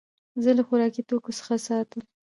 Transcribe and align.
زه 0.43 0.49
له 0.57 0.63
خوراکي 0.67 1.01
توکو 1.09 1.31
څخه 1.39 1.55
ساتم. 1.67 2.01